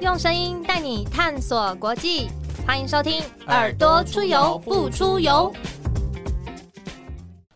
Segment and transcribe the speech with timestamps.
[0.00, 2.30] 用声音带你探索国际，
[2.66, 5.52] 欢迎收听《耳朵出游不出游》。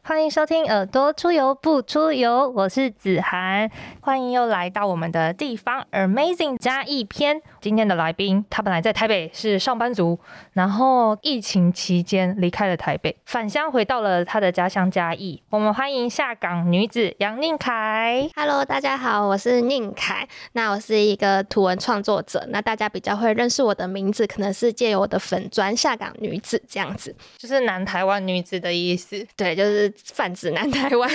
[0.03, 3.71] 欢迎收听《耳朵出游不出游》，我是子涵，
[4.05, 7.41] 欢迎又来到我们的地方 Amazing 加一篇。
[7.63, 10.21] 今天的来宾，他本来在台北是上班族，
[10.53, 15.43] 然后疫情期间离开了台北，返乡回到了他的家乡嘉义。
[15.49, 18.29] 我们欢迎下岗女子杨宁凯。
[18.37, 20.29] Hello，大家好，我是宁凯。
[20.53, 22.47] 那我是一个图文创作者。
[22.51, 27.17] 那大家比较会认识我的名字，可能是借由我的粉砖下岗女子这样子。
[27.39, 29.27] 就是南台湾女子的意思。
[29.35, 31.11] 对，就是泛指南台湾。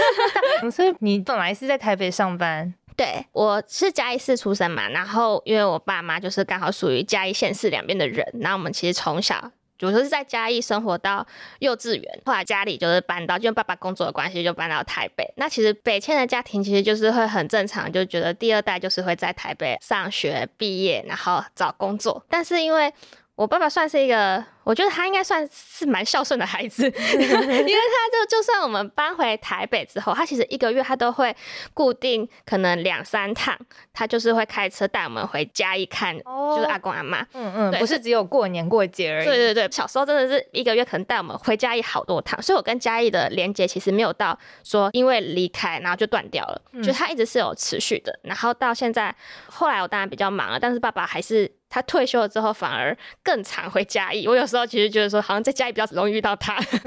[0.72, 9.50] 所以你本来是在台北上上班，对，我是嘉义市出生嘛，然后因为我爸妈就是刚好属于嘉义县市两边的人，然后我们其实从小。
[9.80, 11.26] 我就是在嘉义生活到
[11.58, 15.28] 幼稚园，后来家里就是搬到，因为爸爸工作的关系就搬到台北。
[15.36, 22.24] 那其实北迁的家庭其实就是会很正常，就觉得第二代就是会在台北上学、毕业，然后找工作。
[22.30, 22.94] 但是因为
[23.34, 31.34] 我爸爸算是一个，我觉得他应该算是蛮孝顺的孩子， 因为他就就算我们搬回台北之后，他其实一个月他都会
[31.74, 33.58] 固定可能两三趟，
[33.92, 37.22] 他就是会开车带我们回家一看，哦就是阿公阿妈。
[37.34, 39.24] 嗯嗯，对不是只有过年过节而已。
[39.24, 48.18] 对对对，小时候真的是一个月可能带我们回家义好多趟，所以我跟嘉义的连接其实没有到说因为离开然后就断掉了，嗯就他一直是有持续的。
[48.22, 49.14] 然后到现在，
[49.46, 54.26] 后来我当然比较忙了，但是爸爸还是他退休了之后反而更常回家义。
[54.28, 56.56] 我有时候其实觉得说，好像在家里比较容易遇到他，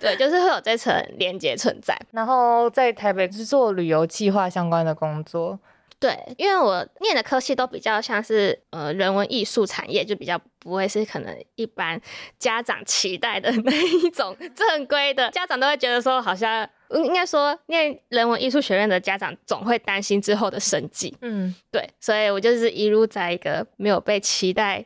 [0.00, 1.96] 对，就是会有这层连接存在。
[2.10, 5.58] 然后在台北是做旅游计划相关的工作。
[6.00, 12.00] 对，因为我念的科系都比较像是呃人文艺术产业，就比较不会是可能一般
[12.38, 16.68] 家长期待的那一种正规的，家长都会觉得说好像。
[16.90, 24.82] 嗯应该说，念人文艺术学院的家长总会担心之后的生计，嗯，对，所以我就是一路在一个没有被期待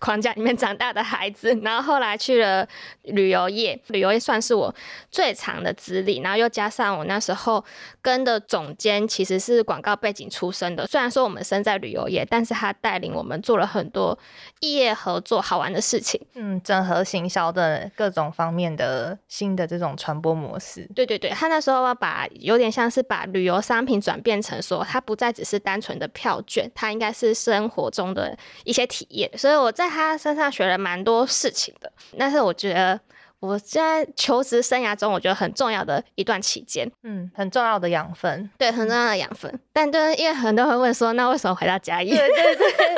[0.00, 2.66] 框架里面长大的孩子，然后后来去了
[3.02, 4.74] 旅游业，旅游业算是我
[5.10, 7.64] 最长的资历，然后又加上我那时候
[8.02, 14.18] 跟的总监其实是广告背景出身的，虽然说我们身在旅游业，但是他带领我们做了很多
[14.60, 16.20] 异业合作好玩的事情。
[16.34, 20.88] 嗯，整合行销的各种方面的新的这种传播模式。
[20.94, 28.34] 对对对，他那时候要把有点像是把旅游商品转变成说，它不再只是单纯的票券，它应该是生活中的
[28.64, 29.30] 一些体验。
[29.36, 31.92] 所以我在他身上学了蛮多事情的。
[32.18, 32.98] 但是我觉得
[33.40, 38.50] 我在求职生涯中，我觉得很重要的一段期间，嗯，很重要的养分。
[38.58, 39.60] 对，很重要的养分。
[39.72, 42.10] 但就是因为很多人会问说，那为什么回到嘉义？
[42.10, 42.94] 对对对，哎，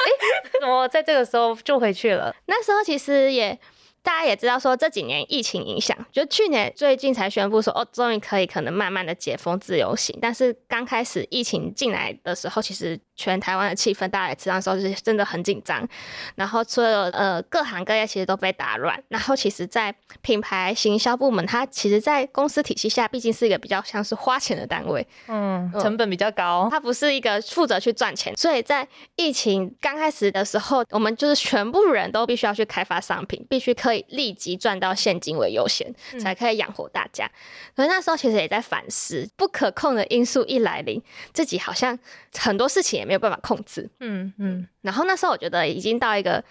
[0.60, 2.34] 怎么在这个时候就回去了？
[2.46, 3.58] 那时候其实也
[4.02, 10.16] 大家也知道说这几年疫情影响，就去年最近才宣布说哦，终于可以可能慢慢的解封自由行。
[10.20, 15.88] 但是刚开始疫情进来的时候，其实全台湾的气氛大家也知道，时候是真的很紧张。
[16.34, 19.00] 然后所有呃各行各业其实都被打乱。
[19.08, 26.68] 然后其实，在品牌行销部门，它其实，在公司体系下，毕竟是一个比较像是花钱的单位，嗯，嗯成本比较高。
[26.70, 28.86] 它不是一个负责去赚钱，所以在
[29.16, 37.30] 疫情刚开始的时候，我们就是全部人都必须要去开发商品，必须可以立即赚到现金为优先，嗯才可以养活大家。
[37.76, 41.00] 可是那时候其实也在反思，不可控的因素一来临，
[41.32, 41.98] 自己好像
[42.38, 43.88] 很多事情也没有办法控制。
[44.00, 46.42] 嗯嗯，然后那时候我觉得已经到一个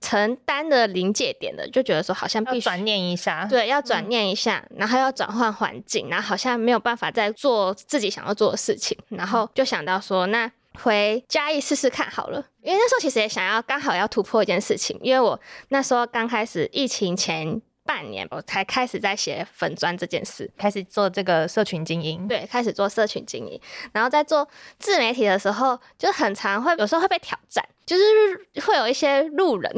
[0.00, 10.50] 承担的临界点了，就觉得说好像必须要转念一下。，对，要转念一下，然后要转换环境，然后好像没有办法再做自己想要做的事情，然后就想到说，那
[10.82, 12.44] 回嘉义试试看好了。
[12.62, 15.38] 因为那时候其实也想要刚好要突破一件事情，因为我
[15.68, 20.50] 那时候刚开始疫情前半年，我才开始在写粉砖这件事。
[20.58, 22.26] 开始做这个社群经营。
[22.26, 23.60] 对，开始做社群经营，
[23.92, 24.48] 然后在做
[24.78, 29.72] 自媒体的时候，就很常会有时候会被挑战，就是会有一些路人，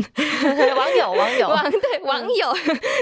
[0.75, 2.57] 网 友网友，网 对网友，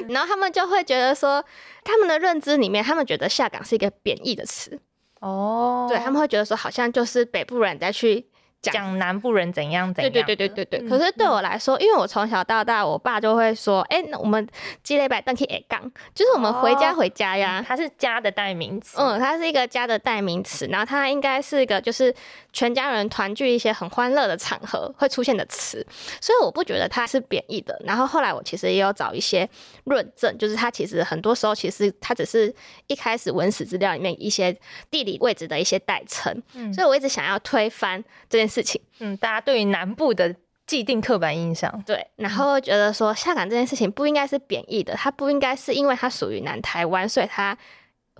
[0.08, 1.44] 然后他们就会觉得说，
[1.84, 4.80] 他们的认知里面，他们觉得下岗是一个贬义的词，
[5.20, 8.26] 哦，对他们会觉得说，好像就是北部人在去
[8.72, 8.96] 讲。
[8.98, 10.12] 南部人怎样怎样。
[10.12, 14.46] 对对对对对，嗯可是对我来说，因为我从小到大，我爸就会说：“哎、那我们
[14.82, 15.82] 积累百登去 A 杠，
[16.14, 17.64] 就是我们回家哦回家呀。
[17.66, 18.96] 它是家的代名词。
[18.98, 22.14] 嗯，它是一个家的代名词，然后它应该是一个就是
[22.52, 25.86] 全家人团聚一些很欢乐的场合会出现的词，
[26.20, 27.78] 所以我不觉得它是贬义的。
[27.84, 29.48] 然后后来我其实也有找一些
[29.84, 32.54] 论证，就是它其实很多时候其实它只是
[32.86, 34.56] 一开始文史资料里面一些
[34.90, 38.80] 地理位置的一些代称，嗯所以我一直想要推翻这件事情。
[38.98, 40.34] 嗯，大家对于南部的
[40.66, 41.82] 既定刻板印象。
[41.86, 47.56] 对，然后觉得说下岗这件事情不应该是贬义的，它不应该是因为它属于南台湾，所以它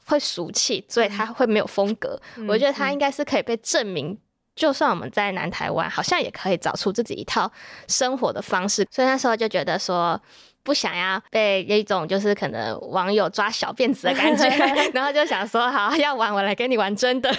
[0.06, 2.20] 会俗气，所以它会没有风格。
[2.36, 4.16] 嗯我觉得它应该是可以被证明
[4.56, 7.52] 就算我们在南台湾，好像也可以找出自己一套
[7.86, 8.84] 生活的方式。
[8.90, 10.20] 所以那时候就觉得说。
[10.66, 14.48] 不想要被一种就是可能网友抓小辫子的感觉，
[14.92, 17.32] 然后就想说好要玩，我来跟你玩真的，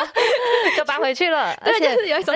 [0.74, 1.52] 就搬回去了。
[1.60, 2.34] 而且有一种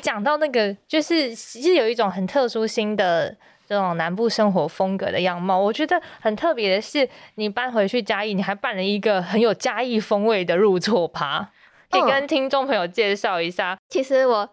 [0.00, 3.36] 讲到那个，就是其实有一种很特殊新的
[3.68, 5.58] 这种南部生活风格的样貌。
[5.58, 11.50] 我觉得很特别的是，你搬回去嘉义，你还办了一个很有嘉义风味的入错趴，
[11.92, 13.78] 可以嗯跟听众朋友介绍一下。
[13.88, 14.48] 其实我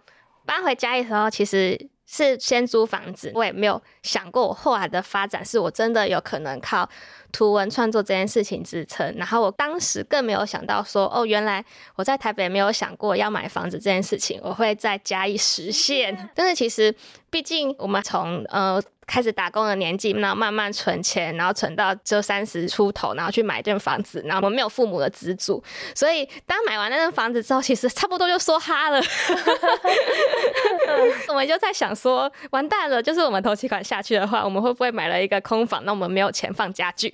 [0.45, 6.87] 搬回家的时候，其实是先租房子，我也没有想过我后来的发展是我真的有可能靠
[7.31, 9.15] 图文创作这件事情支撑。
[9.15, 11.63] 然后我当时更没有想到说，哦，原来
[11.95, 16.29] 我在台北没有想过要买房子这件事情，我会在嘉义实现。
[16.35, 16.93] 但是其实，
[17.29, 18.81] 毕竟我们从呃。
[19.09, 25.63] 开始打工的年纪，然后慢慢存钱，然后存到就三十出头，然后去买一间房子，然后我们没有父母的资助，
[25.95, 29.01] 所以当买完那间房子之后，其实差不多就说哈了。
[31.27, 35.83] 我们就在想说，完蛋了，就是我们头期款下去的话，我们会不会买了一个空房？
[35.85, 37.11] 那我们没有钱放家具，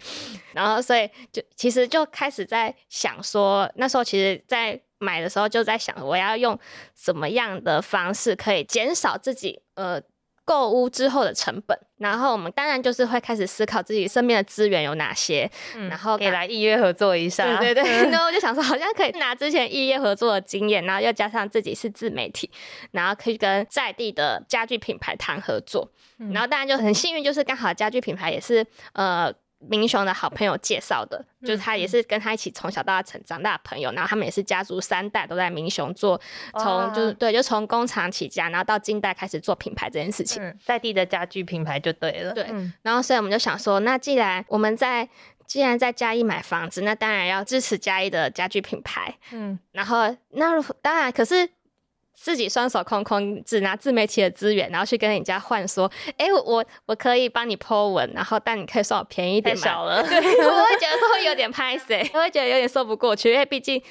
[0.52, 6.60] 然后所以就其实就开始在想说，那时候其实，在买的时候就在想，我要用
[6.94, 10.02] 什么样的方式可以减少自己呃。
[10.46, 17.58] 购物之后的成本，然后我们当然就是会开始思考自己身边的资源有哪些，嗯然后可以来预约合作一下。
[17.58, 22.50] 对对对， 然后我就想说，好像可以拿之前预约合作的经验，然后又加上自己是自媒体，
[22.92, 29.34] 然后可以跟在地的家具品牌谈合作，嗯然后当然就很幸运，就是刚好家具品牌也是呃。
[29.68, 36.20] 明雄的好朋友介绍的，就是他也是跟他一起从小到大成长大的朋友，然后他们也是家族三代都在明雄做，
[36.60, 40.42] 从就是对，就从工厂起家，然后到近代开始做品牌这件事情。
[40.42, 42.34] 嗯，在地的家具品牌就对了。
[42.34, 45.08] 对嗯然后所以我们就想说，那既然我们在
[45.46, 49.16] 既然在嘉义买房子，那当然要支持嘉义的家具品牌。
[49.32, 51.48] 嗯，然后那如当然，可是
[52.16, 59.62] 自己双手空空，只拿自媒体的资源，然后去跟人家换说，哎，我我我可以帮你 Po 文，然后但你可以算我便宜点嘛。
[59.62, 60.02] 少了。
[60.08, 63.82] 对，我会觉得说会有点拍死，我 会觉得有点说不过去，因为毕竟。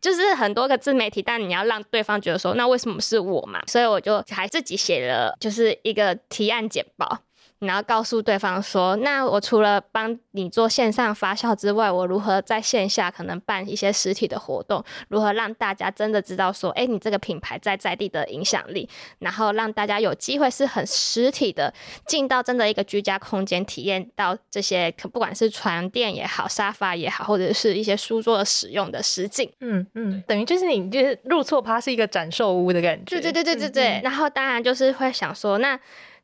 [0.00, 3.62] 就是很多个自媒体，但你要让对方觉得说，那为什么是我嘛？
[3.68, 7.20] 所以我就还自己写了，就是一个提案简报，
[7.62, 18.88] 然后告诉对方说，那我除了帮你做线上发酵之外，我如何在线下可能办一些实体的活动，如何让大家真的知道说，哎，你这个品牌在在地的影响力，
[19.20, 21.72] 然后让大家有机会是很实体的
[22.06, 29.50] 进到真的一个居家空间，体验到这些可不管是床垫也好、沙发也好，或者是一些书桌的使用的实景。
[29.60, 33.20] 嗯嗯，等于就是你就是入错趴是一个展售屋的感觉。
[33.20, 34.00] 对对对对对对。
[34.02, 35.78] 然后当然就是会想说，那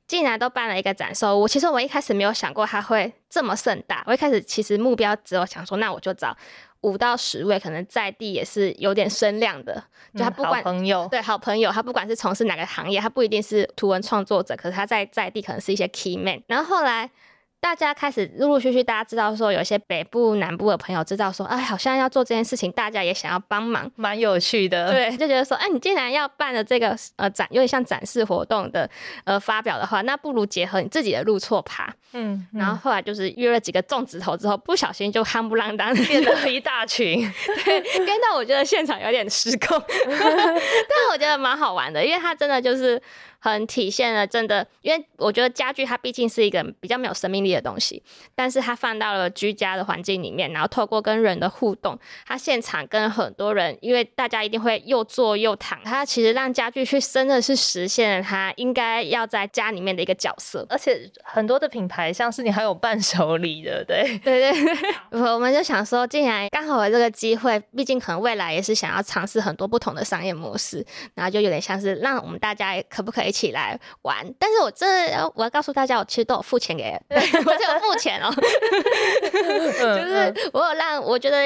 [0.09, 4.03] 既然都办了一个展售屋，其实我一开始没有想过它会这么盛大。
[4.07, 6.35] 我一开始其实目标只有想说，那我就找
[6.81, 9.85] 五到十位，可能在地也是有点声量的，
[10.15, 16.43] 就他不管、朋友，对好朋友，他不管是从事哪个行业，他不一定是图文创作者，可是他在在地可能是一些 key man。
[16.47, 17.11] 然后后来
[17.61, 23.91] 大家开始陆陆续续，大家知道说，有些北部、南部的朋友知道说，哎，好像要做这件事情，大家也想要帮忙。
[23.97, 28.89] 蛮有趣的。，对，就觉得说，哎，你既然要办了这个呃展，有点像展示活动的
[29.25, 31.93] 呃发表的话，那不如结合你自己的入错爬。
[32.13, 37.21] 嗯，然后后来就是约了几个粽子头之后，不小心就夯不啷当变得一大群。
[37.65, 43.01] 对，跟到我觉得现场有点失控， 但我觉得蛮好玩的，因为它真的就是
[43.39, 48.03] 很体现了真的，因为我觉得家具它毕竟是一个比较没有生命力的东西，
[48.35, 60.67] 但是它放到了居家的环境里面，然后透过跟人的互动，它现场跟很多人，因为大家一定会又坐又躺，它其实让家具去真的是实现了它应该要在家里面的一个角色。
[60.69, 64.65] 而且很多的品牌，像是你还有伴手礼的，对，对对
[65.11, 74.17] 对，我们就想说，既然刚好有这个机会，毕竟可能未来也是想要尝试很多不同的商业模式，然后就有点像是让我们大家可不可以一起来玩？
[74.39, 74.87] 但是我这
[75.35, 81.39] 我要告诉大家，我其实都有付钱给，对 我就有付钱哦，就 就是我有让我觉得。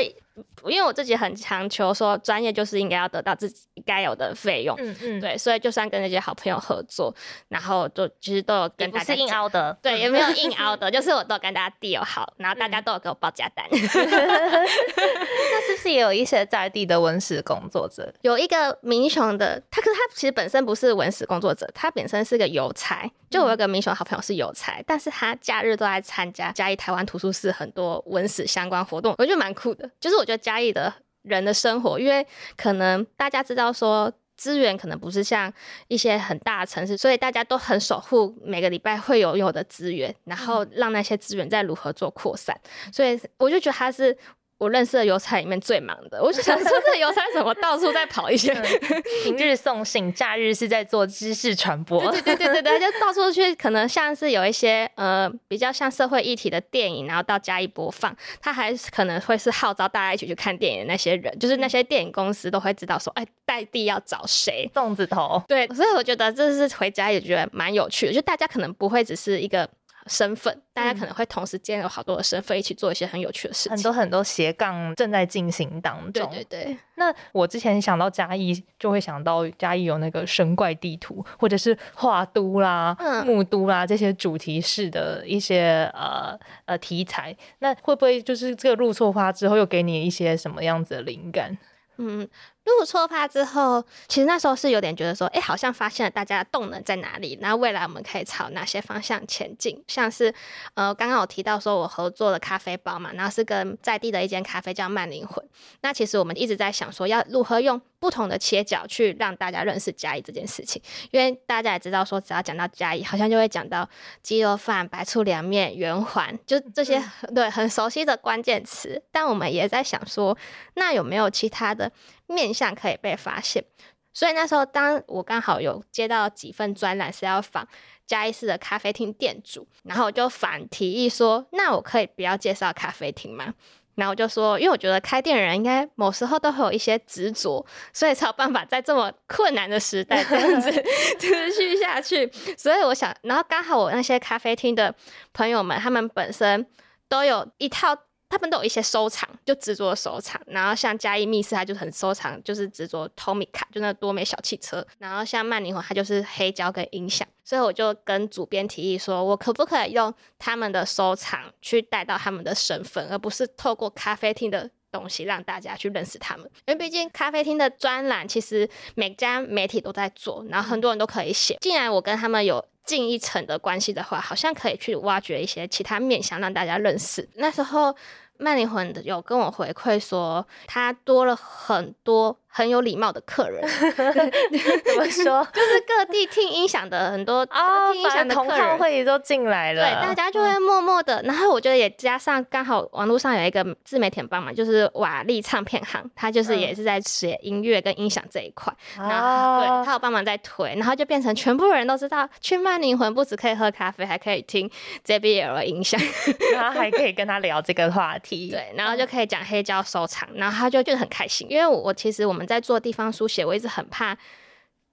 [0.65, 7.15] 因为我自己很强求说，专业就是应该要得到自己该有的费用，嗯嗯，对，所以就算跟那些好朋友合作，
[7.49, 13.67] 然后就其实都有跟大家硬凹的，对，也没有 硬凹的，就是我都有跟大家 deal 好，然后大家都有给我报价单。
[13.73, 18.13] 那是不是也有一些在地的文史工作者？
[18.23, 23.11] 有一个民雄的，他可是他其实本身不是文史工作者，他本身是个邮差。
[23.31, 29.91] 就我有个民雄好朋友是邮差，但是他假日都在参加嘉义台湾图书室很多文史相关活动，我觉得蛮酷的。
[29.99, 32.27] 就是我觉得嘉义的人的生活，因为
[32.57, 34.13] 可能大家知道说。
[34.35, 35.53] 资源可能不是像
[35.87, 42.59] 一些很大的城市，所以大家都很守护每个礼拜会有有的资源，然后让那些资源再如何做扩散。
[42.93, 44.17] 所以我就觉得他是
[44.63, 46.23] 我认识的邮差里面最忙的。
[46.23, 48.55] 我就想说，这邮差怎么到处在跑一些？
[49.25, 52.01] 平日送信，假日是在做知识传播。
[52.13, 65.43] 对对对对对，就到处去，可能像是有一些呃比较像社会议题的电影，然后到嘉义播放，他还是可能会是号召大家一起去看电影的那些人，就是那些电影公司都会知道说，哎，代地要找谁，粽子头。
[65.49, 69.69] 对，所以我觉得这是回家也觉得蛮有趣的，就大家可能不会只是一个。
[70.07, 73.77] 身份，大家可能会同时兼有好多的身份，一起做一些很有趣的事情。
[73.77, 76.29] 很多很多斜杠正在进行当中。
[76.31, 76.79] 对对对。
[76.97, 87.37] 那我之前想到嘉义，就会想到嘉义有那个神怪地图，或者是画都啦、木都啦这些主题式的一些呃呃题材。
[87.61, 91.57] 那会不会就是这个入错花之后，又给你一些什么样子的灵感？
[91.97, 92.29] 嗯。
[92.65, 99.83] 入错发之后，其实那时候是有点觉得说，哎，好像发现了大家的动能在哪里，然后未来我们可以朝哪些方向前进。
[99.89, 100.33] 像是，
[100.75, 105.45] 呃，刚刚我提到说我合作的咖啡包嘛，然后是跟在地的一间咖啡叫慢灵魂。
[105.81, 110.81] 那其实我们一直在想说，要如何用不同的切角去让大家认识嘉义这件事情。
[111.11, 113.89] 因为大家也知道说，只要讲到嘉义，好像就会讲到
[114.23, 117.03] 鸡肉饭、白醋凉面、圆环，就这些
[117.35, 119.03] 对很熟悉的关键词。
[119.11, 120.37] 但我们也在想说，
[120.75, 121.91] 那有没有其他的？
[122.27, 123.65] 面相可以被发现，
[124.13, 127.67] 所以那时候当我刚好有接到几份专栏是要访
[128.07, 133.55] 嘉义市的咖啡厅店主，然后我就反提议说：“那我可以不要介绍咖啡厅吗？”
[133.95, 140.71] 然后我就说：“因为我觉得开店人应该某时候都会有一些执着，所以才有办法在这么困难的时代这样子
[141.21, 142.31] 持续下去。
[142.57, 144.95] 所以我想，然后刚好我那些咖啡厅的
[145.35, 146.67] 朋友们，他们本身
[147.09, 147.97] 都有一套。”
[148.33, 150.41] 他们都有一些收藏，就执着收藏。
[150.47, 154.85] 然后像嘉义密室，他就很收藏，就是执着 Tomica，就那多美小汽车。
[154.99, 157.29] 然后像曼宁魂，它就是黑胶跟音响。
[157.45, 166.49] 所以我就跟主编提议说，我可不可以用他们的收藏去带到他们的身份，而不是透过咖啡厅的东西让大家去认识他们？
[166.67, 171.59] 因为毕竟咖啡厅的专栏，其实每家媒体都在做，然后很多人都可以写。
[171.61, 177.29] 既然我跟他们有近一层的关系的话，好像可以去挖掘一些其他面向，让大家认识。
[177.35, 177.95] 那时候。
[178.43, 182.37] 曼灵魂有跟我回馈说，他多了很多。
[182.55, 183.63] 很有礼貌的客人，
[184.85, 185.47] 怎么说？
[185.53, 187.57] 就是各地听音响的很多听
[187.95, 191.23] 音响的客人会都进来了，对，大家就会默默的。
[191.23, 204.71] 然后我觉得也加上刚好网络上有一个自媒体帮忙，就是瓦力唱片行，他就是也是在写音乐跟音响这一块，然后对他有帮忙在推，然后就变成全部人都知道，去曼灵魂不只可以喝咖啡，还可以听
[205.07, 205.99] JBL 的音响，
[206.53, 212.42] 然后还可以跟他聊这个话题，对，然后就可以讲黑胶收藏，然后他就觉得很开心，因为我其实我们。
[212.47, 214.17] 在做地方书写，我一直很怕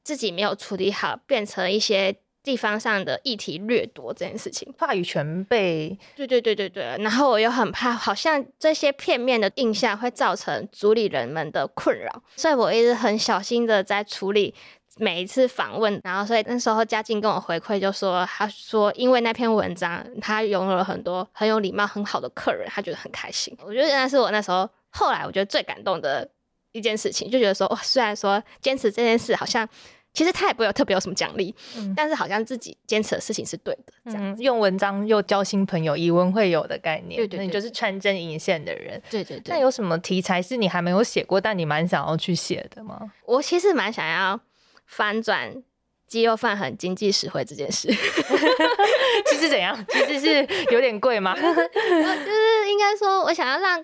[0.03, 14.56] 自己没有处理好，变成一些地方上的议题掠夺这件事情，话语权被对对对对对，然后我又很怕，好像这些片面的印象会造成主理人们的困扰，所以我一直很小心的在处理
[14.98, 16.00] 每一次访问。
[16.03, 23.56] 然后，所以那时候嘉靖跟我回馈就说，他说因为那篇文章，他拥有了很多很有礼貌、很好的客人，他觉得很开心。
[23.62, 26.27] 我觉得那是我那时候后来我觉得最感动的。
[26.71, 29.67] 一件事情就觉得说，哇，虽然说坚持这件事好像
[30.13, 31.53] 其实他也不会有特别有什么奖励，
[31.95, 33.93] 但是好像自己坚持的事情是对的。
[34.05, 39.01] 这样用文章又交新朋友，以文会友的概念，对对，那你就是穿针引线的人。
[39.09, 39.53] 对对对。
[39.53, 43.11] 那有什么题材是你还没有写过，但你蛮想要去写的吗？
[43.25, 44.39] 我其实蛮想要
[44.85, 45.63] 翻转
[46.07, 47.88] 鸡肉饭很经济实惠这件事。
[49.29, 49.77] 其实怎样？
[49.89, 51.33] 其实是有点贵吗？
[51.38, 53.83] 就是应该说，我想要让。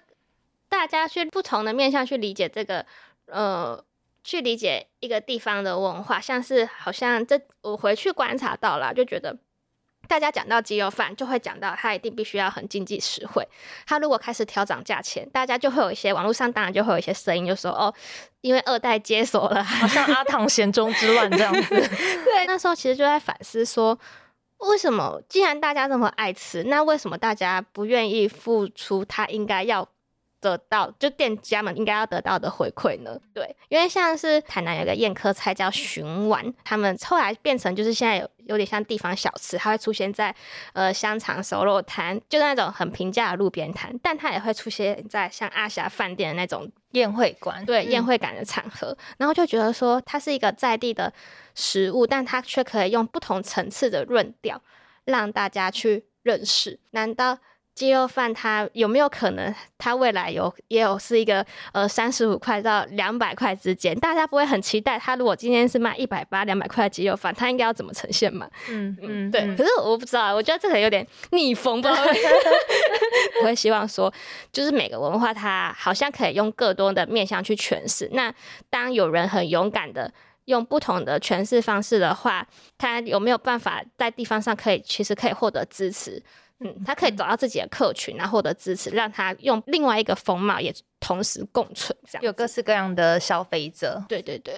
[0.67, 2.86] 大家去不同的面向去理解这个，
[3.27, 3.84] 呃，
[4.24, 9.38] 去理解一个地方的文化，像是好像这我回去观察到了，就觉得
[10.07, 13.48] 大家讲到鸡肉饭，就会讲到它一定必须要很经济实惠。
[13.88, 17.93] 它如果开始调涨价钱，大家就会有一些网络上当然就会有一些声音，就说哦，
[18.41, 21.69] 因为二代接手了，好像阿 唐贤中之乱这样子。
[22.25, 23.98] 对，那时候其实就在反思说，
[24.57, 29.88] 为什么既然大家这么爱吃，那为什么大家不愿意付出他应该要？
[30.45, 33.19] 得到就店家们应该要得到的回馈呢？
[33.33, 40.33] 对，因为像是台南有个宴客菜叫寻丸，他们后来变成就是现在有有点像地方小吃，它会出现在
[40.73, 51.11] 呃香肠熟肉摊，就是那种很平价的路边摊，但它也会出现在像阿霞饭店的那种宴会馆，对宴会感的场合，然后就觉得说它是一个在地的
[51.55, 54.61] 食物，但它却可以用不同层次的润调
[55.05, 57.39] 让大家去认识，难道？
[57.75, 68.50] 鸡肉饭它有没有可能，它未来有也有是一个呃三十五块到两百块之间，大家不会很期待它如果今天是卖一百八、两百块的鸡肉饭，它应该要怎么呈现嘛？
[68.70, 69.41] 嗯嗯，对。
[69.58, 72.01] 可是我不知道，我觉得这个有点逆风，不知道。
[73.41, 74.12] 我会希望说，
[74.53, 78.10] 就是每个文化它好像可以用更多的面向去诠释。
[78.13, 78.34] 那
[78.70, 80.10] 当有人很勇敢的
[80.46, 86.24] 用不同的诠释方式的话，他有没有办法在地方上可以其实可以获得支持？
[86.62, 94.01] 嗯，他可以找到自己的客群，然后获得支持，让他用另外一个风貌也同时共存，这样有各式各样的消费者。
[94.07, 94.53] 对对对，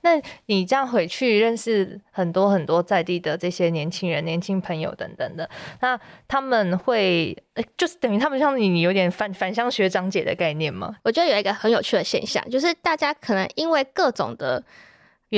[0.00, 5.48] 那你这样回去认识很多很多在地的这些年轻人、年轻朋友等等的，
[5.80, 7.36] 那他们会
[7.76, 10.96] 就是等于他们像你，你有点反返乡学长姐的概念吗？
[11.02, 14.64] 我觉得有一个很有趣的现象，就是大家可能因为各种的。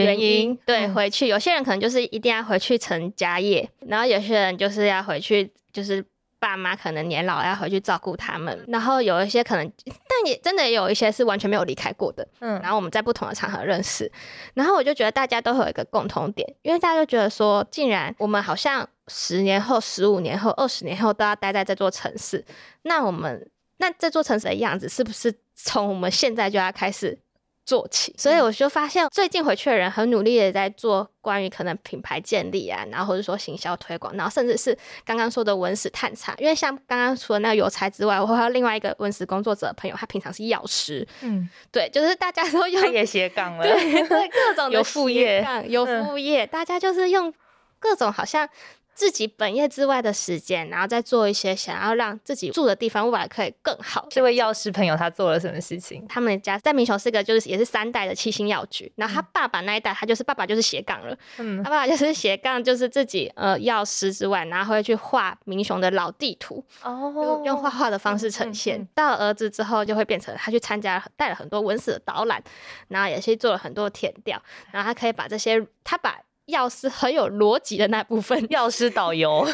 [0.04, 6.04] 原因对回去，有些人可能就是一定要回去成家业，然后有些人就是要回去，就是
[6.38, 14.10] 爸妈可能年老要回去照顾他们，然后有一些可能，但也真的也有一些是完全没有离开过的，嗯，然后我们在不同的场合认识，
[14.54, 22.44] 然后我就觉得大家都有一个共同点，因为大家就觉得说，既然我们好像十年后、十五年后、二十年后都要待在这座城市，
[22.82, 23.48] 那我们
[23.78, 27.18] 那这座城市的样子是不是从我们现在就要开始？
[27.66, 36.32] 做起，所以我就发现最近回去的人很努力的在做关于可能品牌建立啊，然后或者说行销推广，然后甚至是刚刚说的文史探查。
[36.38, 41.06] 因为像刚刚除了那个邮差之外，我还有另外一个文史工作者朋友，他平常是药师。
[41.23, 47.35] 嗯，对，就是大家都用也斜杠了，对对，各种有副业，有副业，大家就是用
[47.80, 48.49] 各种好像。
[48.96, 54.06] 自己本业之外的时间，然后再做一些想要让自己住的地方未来可以更好。
[54.10, 56.06] 这位药师朋友他做了什么事情？
[56.08, 68.88] 他们家在民雄是个就是也是三代的七星药局，然后他爸爸那一代他就是爸爸就是斜杠了，嗯，他爸爸就是斜杠，就是自己呃药师之外，然后会去画民雄的老地图，哦，用画画的方式呈现。
[68.94, 72.42] 到儿子之后就会变成他去参加带了很多文史的导览，
[72.88, 76.18] 然后也是做了很多填调，然后他可以把这些他把。
[76.46, 79.46] 药师很有逻辑的那部分， 药师导游。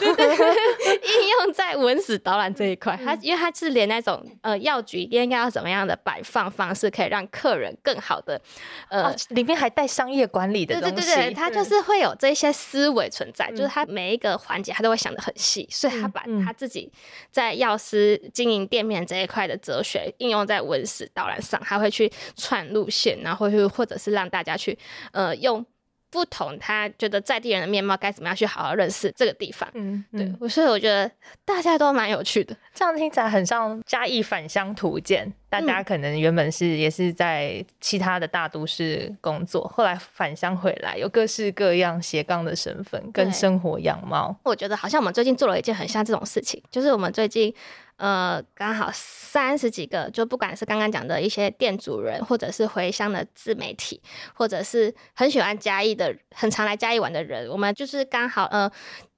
[1.02, 8.40] 应用在文史导览这一块，他因为他是连那种呃药局应该要怎么样的摆放方式，可以让客人更好的
[8.88, 16.90] 呃，里面还带商业管理的东西，对对对，他就是会有这些思维存在，就是他每一个环节他都会想的很细，所以他把他自己
[17.30, 24.78] 在药师经营店面这一块的哲学应用在文史导览上，他会去串路线，然后去或者是让大家去
[25.12, 25.64] 呃用。
[26.12, 29.66] 不同，他觉得在地人的面貌该怎么样去好好认识这个地方。
[29.72, 31.10] 嗯，对，所以我觉得
[31.42, 32.54] 大家都蛮有趣的。
[32.74, 35.32] 这样听起来很像嘉义返乡图鉴。
[35.48, 44.34] 大家可能原本是也是在其他的大都市工作，后来返乡回来，有各式各样斜杠的身份跟生活样貌。
[44.44, 47.54] 我觉得好像我们最近做了一件很像这种事情，就是我们最近。
[48.02, 54.02] 呃，刚好三十几个，就不管是刚刚讲的一些店主人，或者是回乡的自媒体，
[54.34, 58.68] 或者是很喜欢嘉义的、很常来嘉义玩的人，我们就是刚好呃，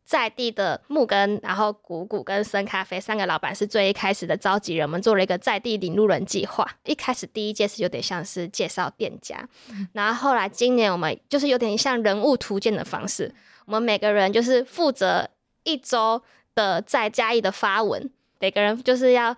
[0.05, 6.70] 在地的木根，然后谷谷跟生咖啡三个老板是最一开始的召集人，我们做了一个在地领路人计划。
[6.85, 9.49] 一开始第一届是有点像是介绍店家，
[9.94, 15.27] 然后后来今年我们就是有点像人物图鉴的方式，我们每个人就是负责
[15.62, 16.23] 一周
[16.55, 18.11] 的在嘉义的发文。
[18.44, 19.35] 每个人就是要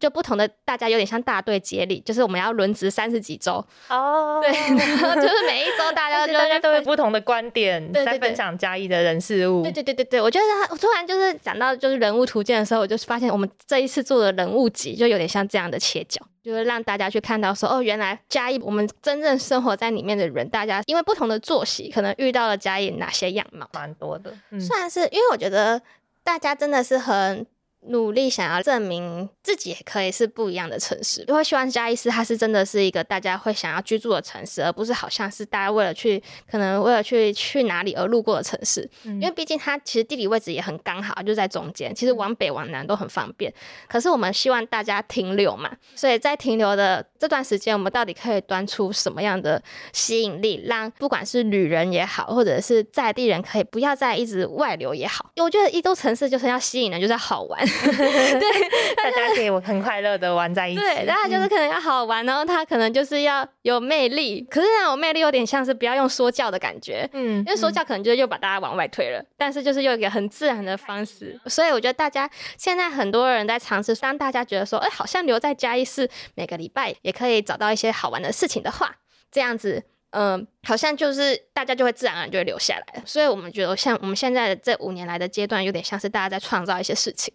[0.00, 9.62] 就不同的，大家有点像大队接力，就是我们要轮值三十几周哦，对， 然后就是每一周大家 大家都有不同的观点，在分享嘉义的人事物。
[9.62, 24.32] 对对对对对，我觉得我突然就是讲到就是人物图鉴的时候，我就发现我们这一次做的人物集就有点像这样的切角，就是让大家去看到说哦，原来嘉义我们真正生活在里面的人，大家因为不同的作息，可能遇到了嘉义哪些样貌，蛮多的。
[24.60, 25.80] 算是因为我觉得
[26.24, 27.46] 大家真的是很。
[27.88, 38.88] 努力想要证明自己可以是不一样的城市，因为希望嘉义市它是真的是一个大家会想要居住的城市，而不是好像是大家为了去可能为了去去哪里而路过的城市。
[39.04, 43.52] 因为毕竟它其实地理位置也很刚好，就在中间，其实往北往南都很方便。
[43.88, 49.62] 可是我们希望大家停留嘛，所以在停留的这段时间，我们到底可以端出什么样的
[49.92, 55.30] 吸引力，让不管是旅人也好，或者是在地人可以不要再一直外流也好。
[55.36, 57.69] 我觉得一座城市就是要吸引人，就是要好玩。
[58.38, 60.80] 对，大家可以很快乐的玩在一起。
[60.80, 64.46] 对，大家就是可能要好玩，然后他可能就是要有魅力。
[64.50, 69.24] 可是那种魅力有点像是不要用说教的感觉，嗯，因为说教可能就又把大家往外推了。
[69.36, 78.96] 但是就是用一个很自然的方式，所以我觉得大家现在很多人在尝试，当大家觉得说，哎，好像留在嘉义市每个礼拜也可以找到一些好玩的事情的话，
[79.30, 79.84] 这样子。
[80.10, 83.02] 嗯，好像就是大家就会自然而然就会留下来。
[83.06, 87.32] 所以我们觉得，像我们现在的这五年来的阶段，有点像是大家在创造一些事情，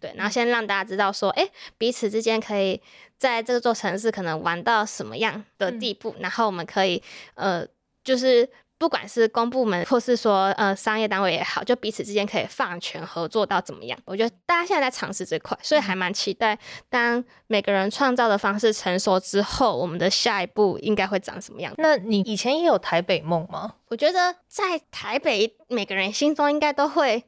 [0.00, 2.80] 对，然后先让大家知道说，哎，彼此之间可以
[3.18, 7.02] 在这座城市可能玩到什么样的地步，然后我们可以
[7.34, 7.66] 呃，
[8.02, 8.48] 就是。
[8.82, 13.96] 不管是公部门或是说呃商业单位也好，就彼此之间可以放权合作到怎么样？
[14.04, 16.58] 我觉得大家现在在尝试这块，所以还蛮期待。
[16.90, 21.72] 当每个人创造的方式成熟之后，我们的下一步应该会长什么样？
[21.78, 23.76] 那你以前也有台北梦吗？
[23.86, 27.22] 我觉得在台北，每个人心中应该都会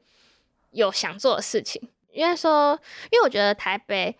[0.72, 1.88] 有想做的事情。
[2.10, 2.76] 因为说，
[3.12, 4.18] 因为我觉得台北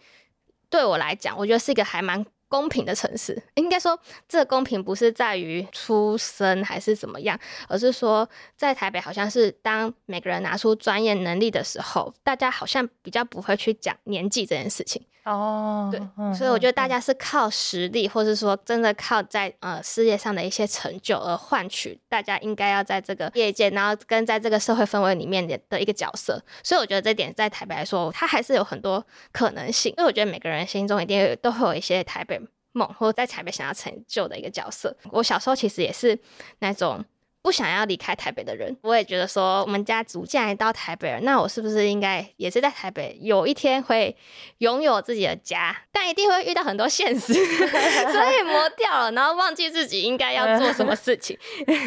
[0.70, 2.24] 对我来讲，我觉得是一个还蛮。
[2.48, 15.04] 公平的城市，应该说这个公平不是在于出生还是怎么样，而是说在台北好像是当每个人拿出专业能力的时候，大家好像比较不会去讲年纪这件事情。
[15.24, 16.00] 哦，对，
[16.34, 26.42] 所以我觉得大家是靠实力，或是说真的靠在呃事业上的一些成就而换取大家应该要在这个业界，然后跟在这个社会氛围里面的的一个角色。
[26.62, 29.94] 所以我觉得这点在台北来说，它还是有很多可能性。
[29.96, 32.38] 因为我觉得每个人心中一定都会有一些台北
[32.72, 34.94] 梦，或者在台北想要成就的一个角色。
[35.10, 36.18] 我小时候其实也是
[36.58, 37.02] 那种。
[37.44, 44.16] 不想要离开台北的人，我也觉得说，我们家族既然到台北了，那我是不是应该也是在台北有一天会
[44.58, 45.76] 拥有自己的家？
[45.92, 51.38] 但一定会遇到很多现实， 所以磨掉了，然后忘记自己应该要做什么事情。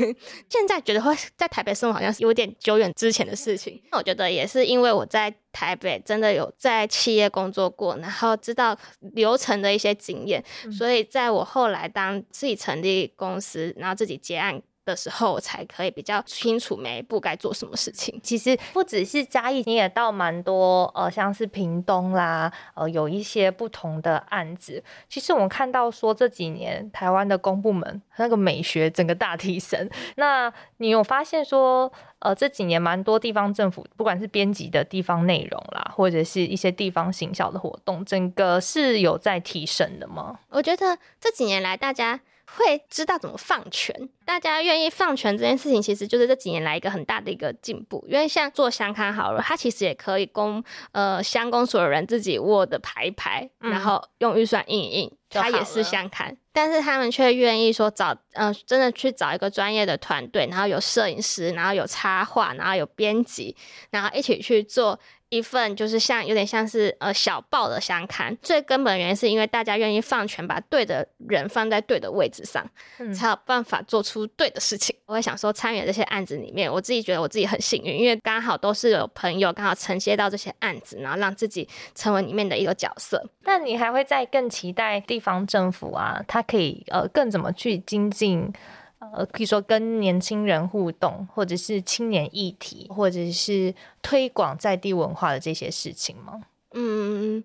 [0.47, 3.81] 现在觉得会在台北生活好像是有点久远之前的事情。
[3.91, 14.61] 那我觉得也是因为我在台北真的有在企业工作过，然后知道流程的一些经验，所以在我后来当自己成立公司，然后自己接案。
[14.87, 18.17] 的时候才可以比较清楚每一步该做什么事情。
[18.23, 24.81] 其实不只是嘉义，你也到蛮多呃，像是屏东啦，呃，有一些不同的案子。
[25.09, 29.89] 其实我们看到说这几年台湾的公部门那个美学整个大提升。
[30.15, 40.39] 那你有发现说，呃，这几年蛮多地方政府，不管是编辑的地方内容啦，或者是一些地方行销的活动，整个是有在提升的吗？
[40.49, 42.21] 我觉得这几年来大家。
[42.55, 48.03] 会知道怎么放权，大家愿意放权这件事情，其实就是这几年来一个很大的一个进步。
[48.07, 56.37] 因为像做相刊好了，它其实也可以供呃相公所有人自己 Word 排排，然后用预算印一印，它也是相刊。
[56.53, 63.55] 但是他们却愿意说找嗯，真的去找一个专业的团队，然后有摄影师，然后有插画，然后有编辑，
[63.91, 64.99] 然后一起去做。
[65.29, 72.65] 一份就是像有点像是呃小报的相刊，最根本原因是因为大家愿意放权，把对的人放在对的位置上，
[73.13, 74.95] 才有办法做出对的事情。
[75.05, 83.23] 我会想说，参与这些案子里面，我自己觉得我自己很幸运，因为刚好都是有朋友刚好承接到这些案子，然后让自己成为里面的一个角色。
[83.43, 88.53] 那你还会再更期待地方政府啊，它可以呃更怎么去精进？
[88.99, 96.41] 呃，可以说跟年轻人互动，或者是青年议题，或者是推广在地文化的这些事情吗？
[96.73, 97.43] 嗯，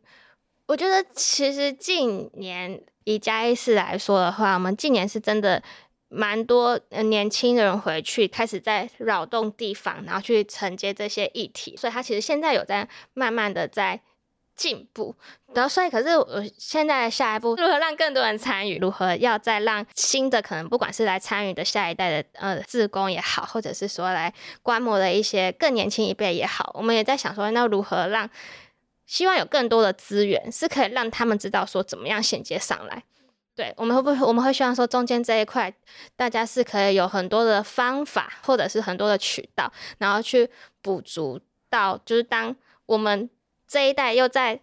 [0.67, 5.63] 我觉得其实近年以嘉义市来说的话，我们近年是真的
[6.09, 14.01] 蛮多年轻人回去开始在扰动地方，然后去承接这些议题，所以他其实现在有在慢慢的在。
[14.63, 15.13] 进步，
[15.53, 18.79] 然后所以可是我现在下一步如何让更多人参与？
[18.79, 28.31] 如何要再让新的可能不管是来参与的下一代的呃自工也好，或者是说来观摩的一些更年轻一辈也好，我们也在想说，那如何让
[29.05, 33.03] 希望有更多的资源是可以让他们知道说怎么样衔接上来？
[33.57, 35.75] 对，我们会不会我们会希望说中间这一块
[36.15, 40.49] 大家是可以有很多的方法，或者是很多的渠道，然后去
[40.81, 42.55] 补足到就是当
[42.87, 43.29] 我们。
[43.73, 44.61] 这一代又在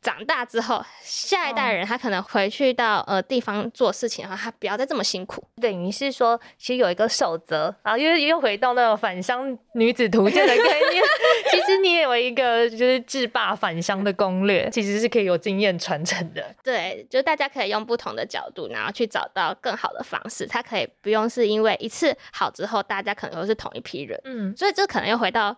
[0.00, 5.44] 长大之后，下一代人他可能回去到呃地方做事情的话，他不要再这么辛苦。
[5.60, 11.04] 等于是说，其实有一个守则，然后又又回到那种返乡女子图鉴的概念。
[11.50, 16.54] 其实你也有一个就是制霸返乡的攻略，其实是可以有经验传承的。
[16.64, 20.46] 对，就大家可以用不同的角度，然后去找到更好的方式。
[20.46, 24.18] 他可以不用是因为一次好之后，大家可能都是同一批人。
[24.24, 25.54] 嗯，所以这可能又回到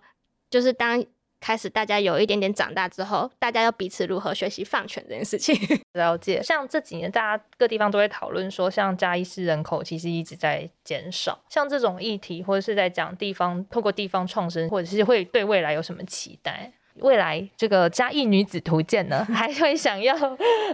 [0.49, 1.05] 就是当。
[1.41, 5.57] 开始，大家有一点点长大之后，大家要彼此如何学习放权这件事情。
[5.95, 16.71] 了解，像这几年，大家各地方都会讨论说，像嘉义市人口其实一直在减少，像这种议题，或者是在讲地方透过地方创生，或者是会对未来有什么期待？
[16.97, 20.15] 未来这个嘉义女子图鉴呢， 还会想要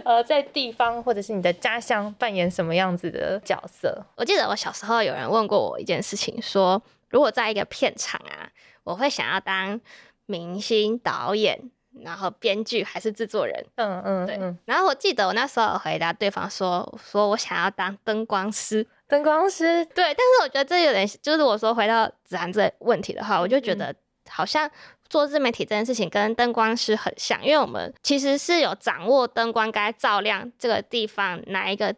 [0.03, 4.05] 呃在地方或者是你的家乡扮演什么样子的角色？
[4.17, 8.49] 我记得我小时候有人问过我一件事情，说如果在一个片场啊，
[8.83, 9.79] 我会想要当。
[10.27, 11.59] 明星、导演，
[12.03, 14.39] 然后编剧还是制作人，嗯嗯，对。
[14.65, 23.95] 然后我记得我那时候回答对方说，说我想要当灯光师，灯光师，对，但是我觉得这有点，就是我说回到子涵这个问题的话，我就觉得
[24.29, 24.69] 好像
[25.09, 31.95] 做自媒体这件事情跟灯光师很像，因为我们其实是有掌握灯光该照亮这个地方哪一个，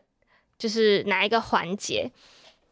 [0.58, 2.12] 就是哪一个环节。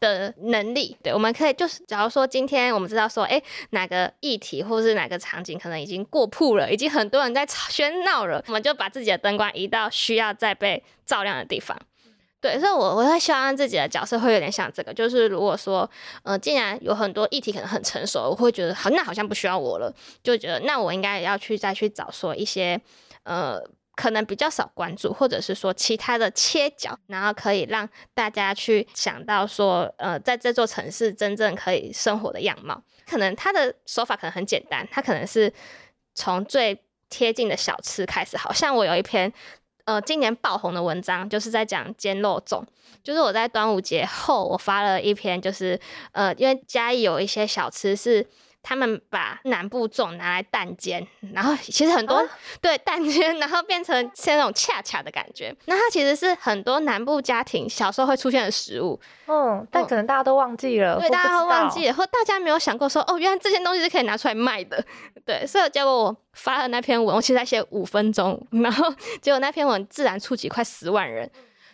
[0.00, 11.76] 的能力，对，我们可以就是，假如说今天我们知道说，哎，哪个议题或是哪个场景可能已经过曝了，已经很多人在喧闹了，我们就把自己的灯光移到需要再被照亮的地方。
[12.40, 15.90] 对，所以，我我会希望自己的角色会有点像这个，就是如果说，
[16.22, 22.80] 呃，既然有很多议题可能很成熟，我会觉得好，那好像不需要我了，就觉得那我应该要去再去找说一些，
[23.24, 23.60] 呃。
[23.98, 32.80] 可能比较少关注，或者是说其他的切角，然后可以让大家去想到说，呃，在这座城市真正可以生活的样貌。
[33.04, 35.52] 可能他的手法可能很简单，他可能是
[36.14, 36.80] 从最
[37.10, 38.36] 贴近的小吃开始。
[38.36, 39.32] 好像我有一篇，
[39.84, 42.62] 呃，今年爆红的文章，就是在讲煎肉粽。
[43.02, 45.76] 就是我在端午节后，我发了一篇，就是
[46.12, 48.24] 呃，因为嘉义有一些小吃是。
[48.62, 52.26] 他们把南部粽拿来蛋煎，然后 其实很多
[52.60, 55.54] 对蛋煎，然后变成像那种恰恰的感觉。
[55.66, 59.00] 那它其实是很多南部家庭小时候会出现的食物。
[59.26, 64.84] 嗯，但可能大家都忘记了，对，大家都忘记了，或大家没有想过说，哦，原来这些东西是可以拿出来卖的。
[65.24, 68.92] 对，所以结果我发了那篇文，我其实才写五分钟，然后
[69.22, 71.30] 结果那篇文自然触及快十万人。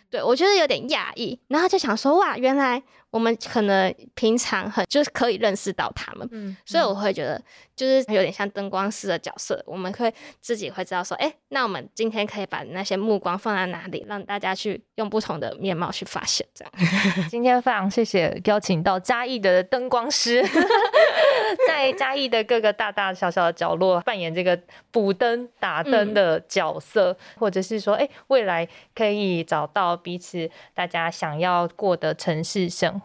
[0.09, 2.81] 对我觉得有点讶异，然后就想说，哇，原来。
[3.11, 7.41] 我们可能平常很就是可以认识到他们，嗯，所以我会觉得
[7.73, 16.45] 就是有点像灯光师的角色，我们会自己会知道说，哎，那我们今天可以把那些目光放在哪里，让大家去用不同的面貌去发现。
[16.53, 16.73] 这样，
[17.31, 20.43] 今天非常谢谢邀请到嘉义的灯光师，
[21.67, 24.59] 在嘉义的各个大大小小的角落扮演这个
[24.91, 33.01] 补灯打灯的角色，或者是说，哎，未来可以找到彼此大家想要过的城市生。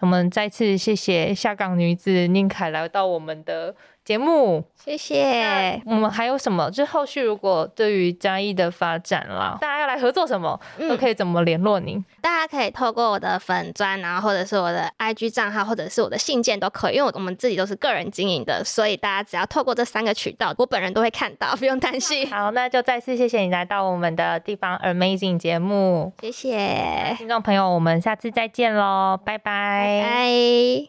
[0.00, 3.74] 我们再次谢谢下岗女子宁凯来到我们的
[4.08, 5.82] 节目，谢谢。
[5.84, 6.70] 我们还有什么？
[6.70, 12.02] 就后续如果对于嘉义的发展啦，大家要来合作什么，都可以怎么联络您？
[12.22, 22.26] 大家可以透过我的粉砖，然后或者是我的 IG 账号，或者是我的信件都可以，因为我们自己都是个人经营的，所以大家只要透过这三个渠道，我本人都会看到，不用担心。
[22.32, 30.00] 好，那就再次谢谢你来到我们的地方 Amazing 节目，谢谢听众朋友，我们下次再见喽，拜拜。
[30.02, 30.88] 拜。